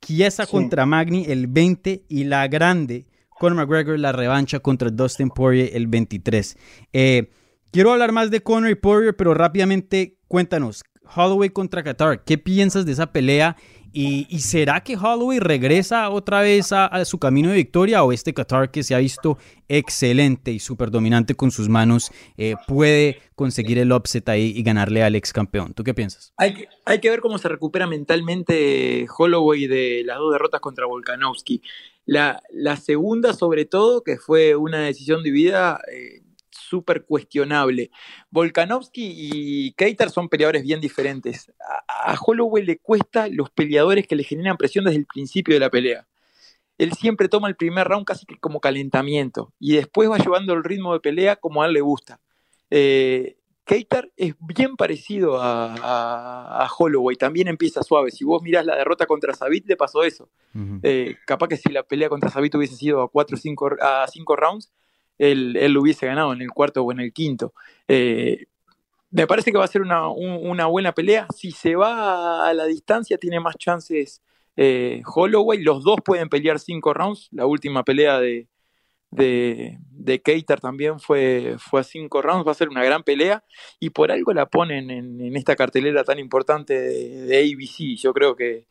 [0.00, 3.06] Chiesa contra Magni el 20 y la grande
[3.38, 6.56] Conor McGregor la revancha contra Dustin Poirier el 23.
[6.92, 7.30] Eh,
[7.70, 12.86] quiero hablar más de Conor y Poirier, pero rápidamente cuéntanos, Holloway contra Qatar, ¿qué piensas
[12.86, 13.56] de esa pelea?
[13.98, 18.70] ¿Y, será que Holloway regresa otra vez a, su camino de victoria o este Qatar
[18.70, 23.92] que se ha visto excelente y súper dominante con sus manos eh, puede conseguir el
[23.92, 25.72] upset ahí y ganarle al ex campeón?
[25.72, 26.34] ¿Tú qué piensas?
[26.36, 30.84] Hay que, hay que ver cómo se recupera mentalmente Holloway de las dos derrotas contra
[30.84, 31.62] Volkanovski.
[32.06, 32.40] La,
[32.76, 37.90] segunda, sobre todo, que fue una decisión de vida eh, súper cuestionable.
[38.30, 41.52] Volkanovski y Keitar son peleadores bien diferentes.
[41.88, 45.70] A, Holloway le cuesta los peleadores que le generan presión desde el principio de la
[45.70, 46.06] pelea.
[46.78, 50.92] Él siempre toma el primer round casi como calentamiento y después va llevando el ritmo
[50.92, 52.20] de pelea como a él le gusta.
[52.70, 53.36] Eh,
[53.66, 58.12] Keitar es bien parecido a, Holloway, también empieza suave.
[58.12, 60.28] Si vos mirás la derrota contra Sabit, le pasó eso.
[60.84, 64.36] Eh, capaz que si la pelea contra Sabit hubiese sido a 4 cinco, a 5
[64.36, 64.72] rounds,
[65.18, 67.54] él, lo hubiese ganado en el cuarto o en el quinto.
[67.88, 68.46] Eh,
[69.10, 71.26] me parece que va a ser una, buena pelea.
[71.34, 74.22] Si se va a la distancia, tiene más chances
[74.56, 75.60] eh, Holloway.
[75.60, 77.28] Los dos pueden pelear 5 rounds.
[77.32, 78.46] La última pelea de,
[79.16, 83.42] de, de Keitar también fue, fue a cinco rounds, va a ser una gran pelea
[83.80, 87.96] y por algo la ponen en, esta cartelera tan importante de, ABC.
[87.96, 88.66] Yo creo que,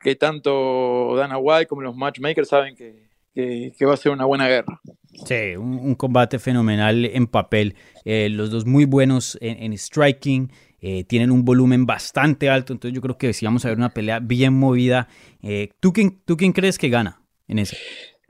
[0.00, 4.48] que tanto Dana White como los matchmakers saben que, que, va a ser una buena
[4.48, 4.80] guerra.
[5.26, 7.74] Sí, un, combate fenomenal en papel.
[8.04, 10.52] Eh, los dos muy buenos en, striking.
[10.80, 13.94] Eh, tienen un volumen bastante alto, entonces yo creo que sí vamos a ver una
[13.94, 15.08] pelea bien movida.
[15.42, 17.58] Eh, ¿tú, quién, ¿Tú quién crees que gana en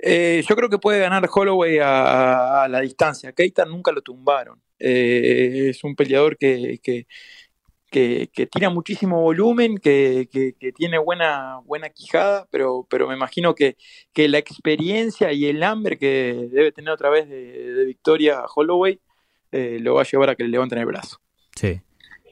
[0.04, 0.48] ese?
[0.48, 3.32] yo creo que puede ganar Holloway a, la distancia.
[3.32, 4.60] Keita nunca lo tumbaron.
[4.78, 6.78] es un peleador que,
[7.94, 10.28] que, tira muchísimo volumen, que,
[10.76, 13.76] tiene buena, buena quijada, pero, pero me imagino que,
[14.14, 18.98] la experiencia y el hambre que debe tener otra vez de, victoria Holloway
[19.52, 21.18] eh, lo va a llevar a que le levanten el brazo.
[21.54, 21.80] Sí.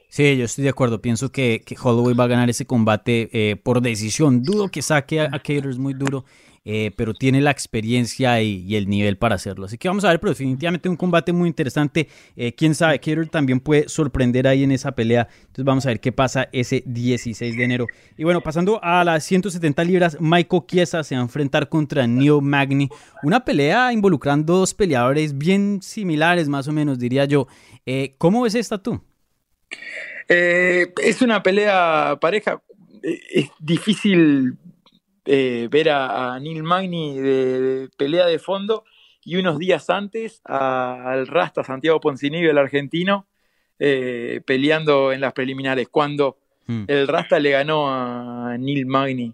[0.09, 1.01] Sí, yo estoy de acuerdo.
[1.01, 4.43] Pienso que, Holloway va a ganar ese combate eh, por decisión.
[4.43, 6.25] Dudo que saque a, a es muy duro.
[6.65, 9.65] Eh, pero tiene la experiencia y, el nivel para hacerlo.
[9.65, 12.07] Así que vamos a ver, pero definitivamente un combate muy interesante.
[12.37, 15.27] Eh, quién sabe, Cater también puede sorprender ahí en esa pelea.
[15.41, 17.87] Entonces vamos a ver qué pasa ese 16 de enero.
[18.17, 22.41] Y bueno, pasando a las 170 libras, Michael Chiesa se va a enfrentar contra Neil
[22.41, 22.87] Magny.
[23.23, 27.47] Una pelea involucrando dos peleadores bien similares, más o menos, diría yo.
[27.85, 29.01] Eh, ¿Cómo ves esta tú?
[30.29, 32.61] es una pelea pareja.
[33.01, 34.57] Es difícil
[35.25, 38.83] eh, ver a, Neil Magni de, pelea de fondo
[39.23, 43.25] y unos días antes al Rasta Santiago Poncinibio, el argentino,
[43.79, 46.83] eh, peleando en las preliminares, cuando hmm.
[46.87, 49.33] el Rasta le ganó a Neil Magni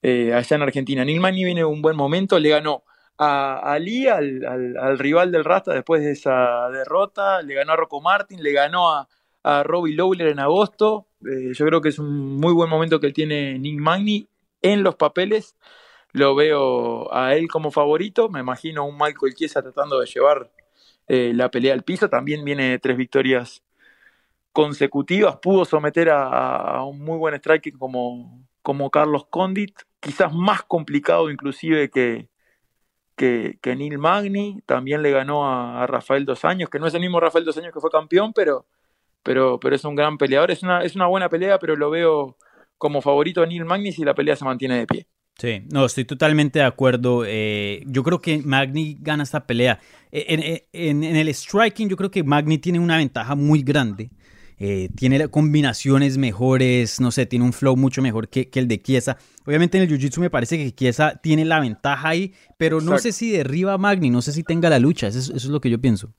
[0.00, 1.04] eh, allá en Argentina.
[1.04, 2.84] Neil Magni viene en un buen momento, le ganó
[3.18, 8.40] a Ali, al, rival del Rasta, después de esa derrota, le ganó a Rocco Martin,
[8.42, 9.08] le ganó a,
[9.42, 11.08] a Robbie Lawler en agosto.
[11.20, 14.28] yo creo que es un muy buen momento que tiene Neil Magni
[14.62, 15.56] en los papeles
[16.16, 18.28] lo veo a él como favorito.
[18.30, 20.50] Me imagino un Michael Chiesa tratando de llevar
[21.08, 22.08] eh, la pelea al piso.
[22.08, 23.62] También viene de tres victorias
[24.52, 25.36] consecutivas.
[25.36, 29.78] Pudo someter a, un muy buen striker como, como Carlos Condit.
[30.00, 32.28] Quizás más complicado inclusive que,
[33.14, 34.62] que, Neil Magni.
[34.64, 37.74] También le ganó a, Rafael Dos Años, que no es el mismo Rafael Dos Años
[37.74, 38.64] que fue campeón, pero,
[39.22, 40.50] pero, pero es un gran peleador.
[40.50, 42.38] Es una, es una buena pelea, pero lo veo
[42.78, 45.06] como favorito a Neil Magni si la pelea se mantiene de pie.
[45.38, 47.24] Sí, no, estoy totalmente de acuerdo.
[47.26, 49.78] Eh, yo creo que Magni gana esta pelea.
[50.10, 54.10] Eh, en, el striking, yo creo que Magni tiene una ventaja muy grande.
[54.58, 59.18] Eh, tiene combinaciones mejores, no sé, tiene un flow mucho mejor que, el de Chiesa.
[59.44, 63.12] Obviamente en el Jiu-Jitsu me parece que Chiesa tiene la ventaja ahí, pero no sé
[63.12, 65.78] si derriba a Magni, no sé si tenga la lucha, eso es lo que yo
[65.78, 66.14] pienso.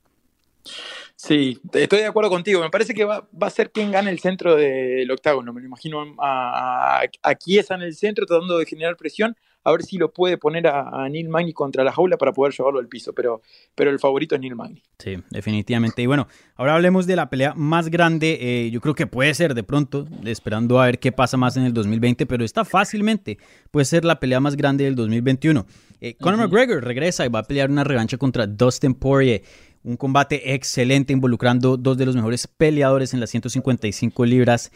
[1.27, 2.61] Sí, estoy de acuerdo contigo.
[2.61, 5.51] Me parece que va, a ser quien gane el centro del octágono.
[5.51, 9.35] Me lo imagino a, a, en el centro tratando de generar presión,
[9.65, 12.79] a ver si lo puede poner a, Neil Magni contra la jaula para poder llevarlo
[12.79, 13.11] al piso.
[13.11, 13.41] Pero,
[13.75, 14.81] pero el favorito es Neil Magni.
[14.99, 16.01] Sí, definitivamente.
[16.01, 18.37] Y bueno, ahora hablemos de la pelea más grande.
[18.39, 21.63] Eh, yo creo que puede ser de pronto, esperando a ver qué pasa más en
[21.63, 23.37] el 2020, pero está fácilmente.
[23.69, 25.65] Puede ser la pelea más grande del 2021.
[25.99, 29.41] Eh, Conor McGregor regresa y va a pelear una revancha contra Dustin Poirier.
[29.87, 34.69] Un combate excelente involucrando dos de los mejores peleadores en las 155 libras.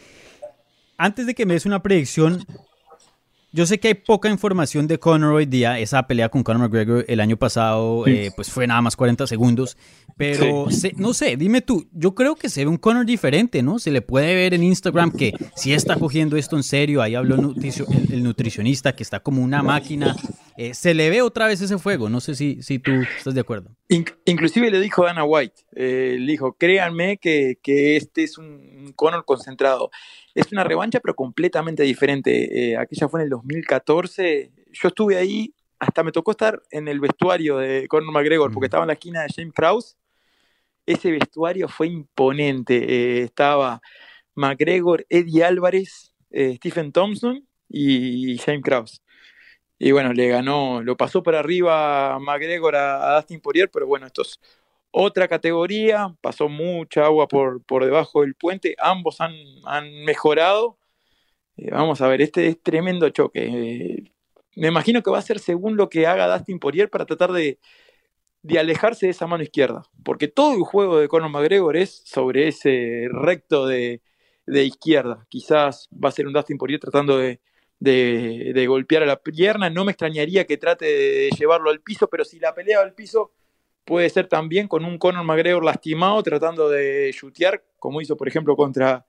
[0.96, 2.46] Antes de que me des una predicción,
[3.52, 5.78] yo sé que hay poca información de Conor hoy día.
[5.78, 9.76] Esa pelea con Conor McGregor el año pasado eh, pues fue nada más 40 segundos.
[10.16, 13.78] Pero no sé, dime tú, yo creo que se ve un Conor diferente, ¿no?
[13.78, 17.02] Se le puede ver en Instagram que si está cogiendo esto en serio.
[17.02, 20.16] Ahí habló el, nutricionista que está como una máquina.
[20.56, 22.08] Eh, se le ve otra vez ese fuego.
[22.08, 23.70] No sé si, si tú estás de acuerdo.
[24.24, 29.24] inclusive le dijo Dana White, eh, le dijo, créanme que, que este es un Conor
[29.24, 29.90] concentrado.
[30.34, 32.70] Es una revancha, pero completamente diferente.
[32.72, 34.50] Eh, aquella fue en el 2014.
[34.72, 38.84] Yo estuve ahí, hasta me tocó estar en el vestuario de Conor McGregor, porque estaba
[38.84, 39.96] en la esquina de James Krause.
[40.86, 42.76] Ese vestuario fue imponente.
[42.76, 43.80] Eh, estaba
[44.34, 49.02] McGregor, Eddie Álvarez, eh, Stephen Thompson y James Krause.
[49.78, 54.06] Y bueno, le ganó, lo pasó por arriba McGregor a, a Dustin Poirier, pero bueno,
[54.06, 54.38] estos
[54.92, 59.34] otra categoría, pasó mucha agua por, por debajo del puente, ambos han,
[60.04, 60.78] mejorado.
[61.56, 63.40] Eh, vamos a ver, este es tremendo choque.
[63.42, 64.12] Eh,
[64.54, 67.58] me imagino que va a ser según lo que haga Dustin Poirier para tratar de,
[68.58, 73.08] alejarse de esa mano izquierda, porque todo el juego de Conor McGregor es sobre ese
[73.10, 74.02] recto de,
[74.46, 75.26] izquierda.
[75.30, 77.40] Quizás va a ser un Dustin Poirier tratando de,
[77.80, 79.70] de, golpear a la pierna.
[79.70, 83.32] No me extrañaría que trate de llevarlo al piso, pero si la pelea al piso
[83.84, 88.56] puede ser también con un Conor McGregor lastimado tratando de chutear, como hizo por ejemplo
[88.56, 89.06] contra,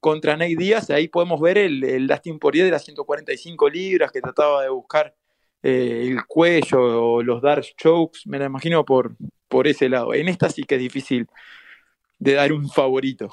[0.00, 0.90] contra Nate Díaz.
[0.90, 5.14] Ahí podemos ver el, el Dustin Poirier de las 145 libras que trataba de buscar
[5.62, 9.16] eh, el cuello o los dark chokes, me la imagino por,
[9.48, 10.14] por ese lado.
[10.14, 11.26] En esta sí que es difícil
[12.18, 13.30] de dar un favorito.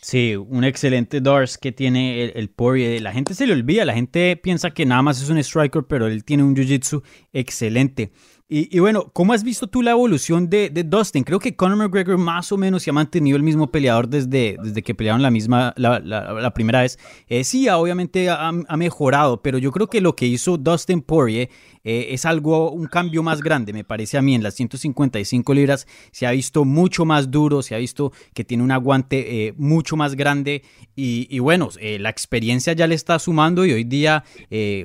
[0.00, 3.00] Sí, un excelente Dars que tiene el, el Poirier.
[3.00, 6.06] La gente se le olvida, la gente piensa que nada más es un striker, pero
[6.06, 7.02] él tiene un jiu-jitsu
[7.32, 8.12] excelente.
[8.56, 11.24] Y, bueno, ¿cómo has visto tú la evolución de, Dustin?
[11.24, 14.80] Creo que Conor McGregor más o menos se ha mantenido el mismo peleador desde, desde
[14.80, 16.96] que pelearon la misma, la, primera vez.
[17.26, 21.50] Eh, sí, obviamente ha, mejorado, pero yo creo que lo que hizo Dustin Poirier
[21.82, 24.36] eh, es algo, un cambio más grande, me parece a mí.
[24.36, 28.62] En las 155 libras se ha visto mucho más duro, se ha visto que tiene
[28.62, 30.62] un aguante eh, mucho más grande
[30.94, 34.22] y, bueno, la experiencia ya le está sumando y hoy día,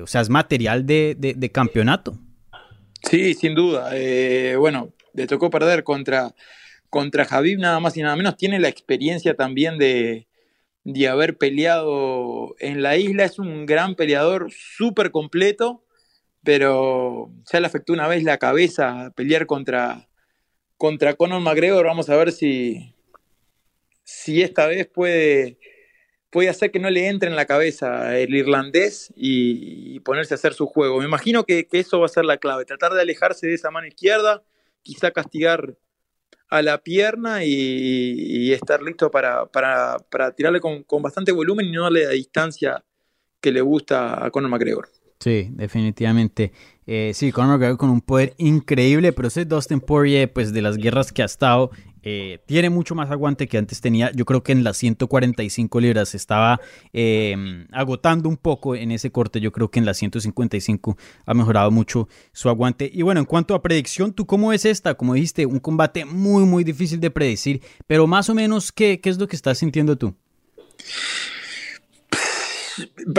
[0.02, 2.18] o sea, es material de campeonato.
[3.02, 3.90] Sí, sin duda.
[3.94, 6.34] Eh, bueno, le tocó perder contra,
[6.88, 7.26] contra
[7.58, 8.36] nada más y nada menos.
[8.36, 10.26] Tiene la experiencia también de,
[10.84, 13.24] de haber peleado en la isla.
[13.24, 15.84] Es un gran peleador, súper completo,
[16.42, 20.08] pero ya le afectó una vez la cabeza a pelear contra,
[20.76, 21.86] contra Conor McGregor.
[21.86, 22.94] Vamos a ver si,
[24.04, 25.58] si esta vez puede
[26.30, 30.54] puede hacer que no le entre en la cabeza el irlandés y, ponerse a hacer
[30.54, 30.98] su juego.
[30.98, 33.86] Me imagino que, eso va a ser la clave, tratar de alejarse de esa mano
[33.86, 34.42] izquierda,
[34.82, 35.76] quizá castigar
[36.48, 39.98] a la pierna y, estar listo para, para,
[40.34, 42.84] tirarle con, bastante volumen y no darle la distancia
[43.40, 44.88] que le gusta a Conor McGregor.
[45.18, 46.52] Sí, definitivamente.
[46.86, 50.76] Eh, sí, Conor McGregor con un poder increíble, pero ese Dustin Poirier, pues de las
[50.76, 51.70] guerras que ha estado,
[52.02, 54.10] eh, tiene mucho más aguante que antes tenía.
[54.12, 56.60] Yo creo que en las 145 libras estaba
[56.92, 59.40] em, agotando un poco en ese corte.
[59.40, 62.90] Yo creo que en las 155 ha mejorado mucho su aguante.
[62.92, 64.94] Y bueno, en cuanto a predicción, ¿tú cómo ves esta?
[64.94, 67.62] Como dijiste, un combate muy, muy difícil de predecir.
[67.86, 70.14] Pero más o menos, ¿qué, qué es lo que estás sintiendo tú?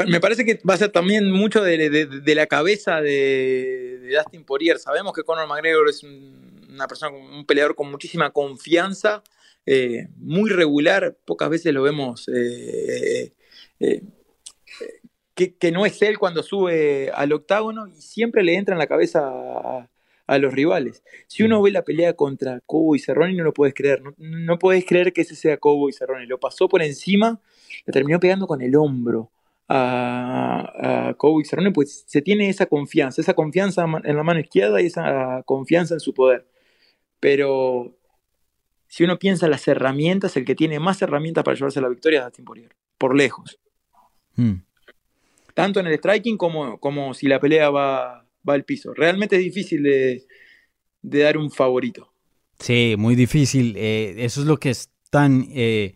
[0.07, 4.79] Me parece que va a ser también mucho de, la cabeza de, de Dustin Poirier.
[4.79, 9.23] Sabemos que Conor McGregor es un una persona, un peleador con muchísima confianza,
[9.65, 13.33] eh, muy regular, pocas veces lo vemos eh,
[13.79, 14.01] eh,
[15.35, 19.21] que, no es él cuando sube al octágono y siempre le entra en la cabeza
[19.27, 19.87] a,
[20.39, 21.03] los rivales.
[21.27, 24.57] Si uno ve la pelea contra Cobo y Cerrone, no lo puedes creer, no, no
[24.57, 27.41] puedes creer que ese sea Cobo y Cerrone, lo pasó por encima,
[27.85, 29.29] le terminó pegando con el hombro
[29.67, 34.39] a, a Cobo y Cerrone, pues se tiene esa confianza, esa confianza en la mano
[34.39, 36.45] izquierda y esa confianza en su poder
[37.21, 37.95] pero
[38.89, 42.19] si uno piensa en las herramientas, el que tiene más herramientas para llevarse la victoria
[42.19, 43.57] es Dustin Poirier, por lejos.
[44.35, 44.63] Hmm.
[45.53, 48.93] Tanto en el striking como, como si la pelea va, va al piso.
[48.93, 50.25] Realmente es difícil de,
[51.01, 52.11] dar un favorito.
[52.59, 53.75] Sí, muy difícil.
[53.77, 55.95] Eh, eso es lo que es tan eh,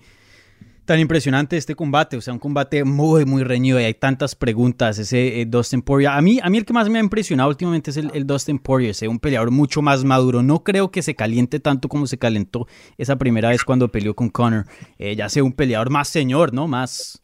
[0.86, 5.00] tan impresionante este combate, o sea, un combate muy, muy reñido y hay tantas preguntas,
[5.00, 6.12] ese eh, Dustin Poirier.
[6.12, 8.92] A mí, a mí el que más me ha impresionado últimamente es el, Dustin Poirier,
[8.92, 12.68] es un peleador mucho más maduro, no creo que se caliente tanto como se calentó
[12.98, 14.66] esa primera vez cuando peleó con Conor,
[15.00, 16.68] eh, ya sea un peleador más señor, ¿no?
[16.68, 17.22] Más...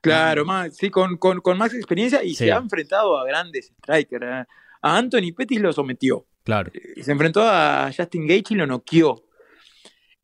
[0.00, 1.18] Claro, más, sí, con,
[1.56, 4.26] más experiencia y se ha enfrentado a grandes strikers.
[4.26, 4.44] ¿eh?
[4.82, 6.26] A Anthony Pettis lo sometió.
[6.44, 6.70] Claro.
[7.00, 9.23] Se enfrentó a Justin Gage y lo noqueó.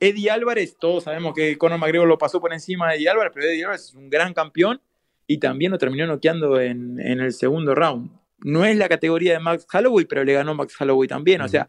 [0.00, 3.46] Eddie Álvarez, todos sabemos que Conor McGregor lo pasó por encima de Eddie Álvarez, pero
[3.46, 4.80] Eddie Álvarez es un gran campeón
[5.26, 8.10] y también lo terminó noqueando en, el segundo round.
[8.42, 11.42] No es la categoría de Max Holloway, pero le ganó Max Holloway también.
[11.42, 11.68] O sea,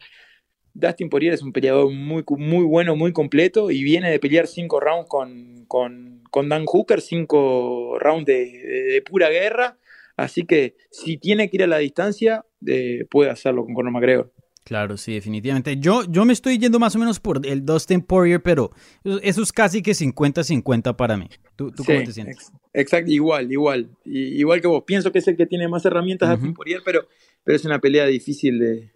[0.73, 4.79] Dustin Poirier es un peleador muy, muy bueno, muy completo y viene de pelear cinco
[4.79, 9.77] rounds con, con, Dan Hooker, cinco rounds de, pura guerra.
[10.15, 14.31] Así que si tiene que ir a la distancia, eh, puede hacerlo con Conor McGregor.
[14.63, 15.77] Claro, sí, definitivamente.
[15.77, 18.71] Yo, yo me estoy yendo más o menos por el Dustin Poirier, pero
[19.03, 21.27] eso es casi que 50-50 para mí.
[21.55, 22.51] ¿Tú, cómo te sientes?
[22.73, 23.89] exacto, igual, igual.
[24.05, 24.83] igual que vos.
[24.85, 27.07] Pienso que es el que tiene más herramientas Dustin Poirier, pero,
[27.43, 28.91] pero es una pelea difícil de,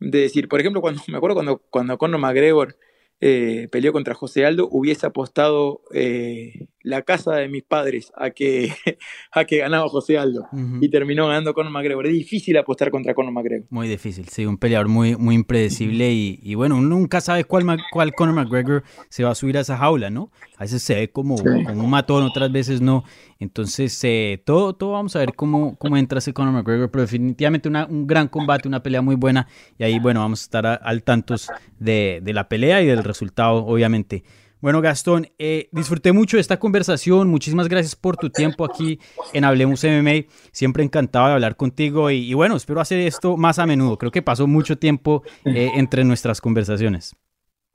[0.00, 0.48] de decir.
[0.48, 2.76] Por ejemplo, cuando me acuerdo cuando, cuando Conor McGregor
[3.20, 8.72] eh, peleó contra José Aldo, hubiese apostado eh, la casa de mis padres a que,
[9.32, 10.48] a que ganaba José Aldo
[10.80, 12.06] y terminó ganando Conor McGregor.
[12.06, 13.66] Es difícil apostar contra Conor McGregor.
[13.70, 18.34] Muy difícil, sí, un peleador muy, muy impredecible y, bueno, nunca sabe cuál, cuál Conor
[18.34, 20.30] McGregor se va a subir a esa jaula, ¿no?
[20.56, 23.04] A veces se ve como, como un matón, otras veces no.
[23.38, 27.68] Entonces, eh, todo, todo vamos a ver cómo, cómo entra ese Conor McGregor, pero definitivamente
[27.68, 29.46] un gran combate, una pelea muy buena.
[29.78, 31.34] Y ahí, bueno, vamos a estar al tanto
[31.78, 34.24] de, de, la pelea y del resultado, obviamente.
[34.60, 37.28] Bueno, Gastón, eh, disfruté mucho de esta conversación.
[37.28, 38.98] Muchísimas gracias por tu tiempo aquí
[39.32, 40.26] en Hablemos MMA.
[40.52, 43.98] Siempre encantado de hablar contigo y, bueno, espero hacer esto más a menudo.
[43.98, 47.14] Creo que pasó mucho tiempo eh, entre nuestras conversaciones.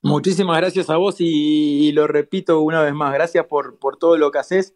[0.02, 4.32] Muchísimas gracias a vos y, lo repito una vez más, gracias por, por todo lo
[4.32, 4.74] que haces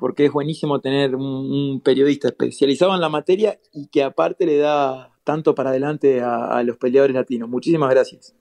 [0.00, 5.12] porque es buenísimo tener un, periodista especializado en la materia y que aparte le da
[5.24, 7.50] tanto para adelante a, los peleadores latinos.
[7.50, 8.34] Muchísimas gracias.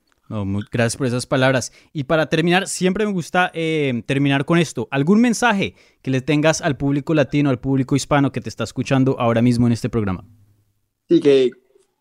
[0.71, 1.71] Gracias por esas palabras.
[1.93, 4.87] Y para terminar, siempre me gusta eh, terminar con esto.
[4.91, 9.15] ¿Algún mensaje que le tengas al público latino, al público hispano que te está escuchando
[9.19, 10.23] ahora mismo en este programa?
[11.07, 11.51] Sí, que,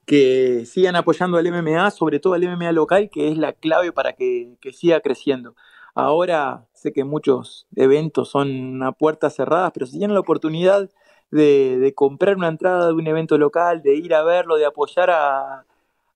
[0.07, 4.12] que sigan apoyando al MMA, sobre todo al MMA local, que es la clave para
[4.12, 5.55] que, que siga creciendo.
[5.95, 10.89] Ahora sé que muchos eventos son a puertas cerradas, pero si tienen la oportunidad
[11.31, 15.64] de, comprar una entrada de un evento local, de ir a verlo, de apoyar a,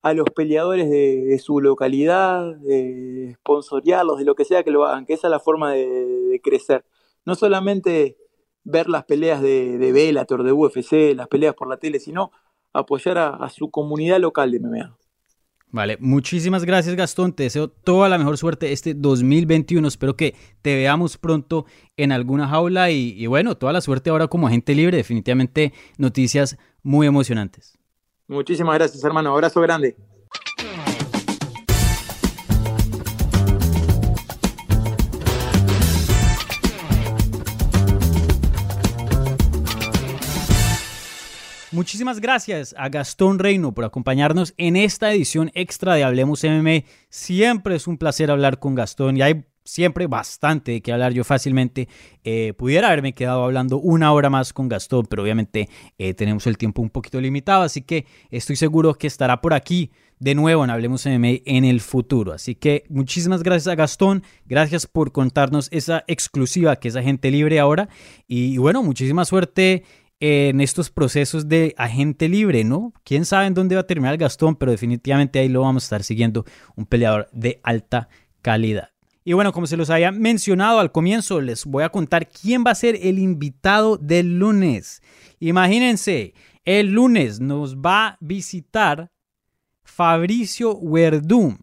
[0.02, 5.14] los peleadores de, su localidad, de sponsoriarlos, de lo que sea que lo hagan, que
[5.14, 6.84] esa es la forma de, crecer.
[7.24, 8.16] No solamente
[8.64, 12.32] ver las peleas de, de Bellator, de UFC, las peleas por la tele, sino
[12.72, 14.96] apoyar a su comunidad local de MMA.
[15.72, 20.76] Vale, muchísimas gracias Gastón, te deseo toda la mejor suerte este 2021, espero que te
[20.76, 21.64] veamos pronto
[21.96, 27.06] en alguna jaula y, bueno, toda la suerte ahora como agente libre, definitivamente noticias muy
[27.06, 27.78] emocionantes.
[28.32, 29.94] Muchísimas gracias hermano, abrazo grande.
[41.70, 46.84] Muchísimas gracias a Gastón Reino por acompañarnos en esta edición extra de Hablemos MMA.
[47.08, 51.12] Siempre es un placer hablar con Gastón y hay siempre bastante de qué hablar.
[51.12, 51.88] Yo fácilmente
[52.24, 56.58] eh, pudiera haberme quedado hablando una hora más con Gastón, pero obviamente eh, tenemos el
[56.58, 60.70] tiempo un poquito limitado, así que estoy seguro que estará por aquí de nuevo en
[60.70, 62.32] Hablemos MMA en el futuro.
[62.32, 67.58] Así que muchísimas gracias a Gastón, gracias por contarnos esa exclusiva que es Agente Libre
[67.58, 67.88] ahora
[68.28, 69.82] y bueno, muchísima suerte
[70.24, 72.92] en estos procesos de agente libre, ¿no?
[73.02, 76.04] Quién sabe en dónde va a terminar Gastón, pero definitivamente ahí lo vamos a estar
[76.04, 76.44] siguiendo,
[76.76, 78.08] un peleador de alta
[78.40, 78.91] calidad.
[79.24, 82.72] Y bueno, como se los había mencionado al comienzo, les voy a contar quién va
[82.72, 85.02] a ser el invitado del lunes.
[85.38, 89.10] Imagínense, el lunes nos va a visitar
[89.84, 91.58] Fabricio Werdum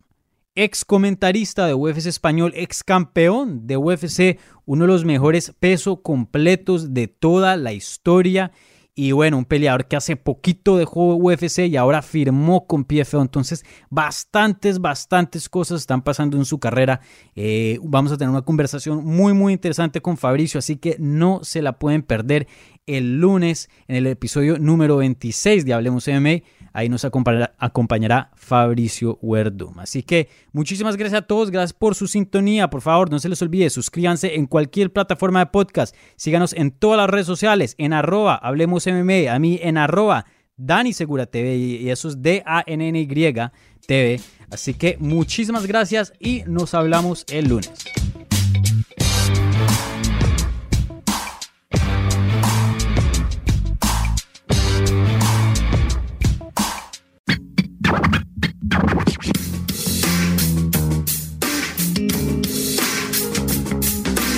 [0.63, 6.93] ex comentarista de UFC español, ex campeón de UFC, uno de los mejores pesos completos
[6.93, 8.51] de toda la historia.
[8.95, 13.21] Y bueno, un peleador que hace poquito dejó UFC y ahora firmó con PFO.
[13.21, 16.99] Entonces, bastantes, bastantes cosas están pasando en su carrera.
[17.35, 21.61] Eh, vamos a tener una conversación muy, muy interesante con Fabricio, así que no se
[21.61, 22.47] la pueden perder
[22.87, 26.41] el lunes en el episodio número 26 de Hablemos MMA.
[26.73, 29.79] Ahí nos acompañará, Fabricio Werdum.
[29.79, 32.69] Así que muchísimas gracias a todos, gracias por su sintonía.
[32.69, 35.95] Por favor, no se les olvide, suscríbanse en cualquier plataforma de podcast.
[36.15, 38.87] Síganos en todas las redes sociales, en arroba Hablemos
[39.29, 40.25] A mí en arroba
[40.57, 43.07] Dani Segura TV y eso es D-A-N-N-Y
[43.87, 44.19] TV.
[44.51, 47.71] Así que muchísimas gracias y nos hablamos el lunes.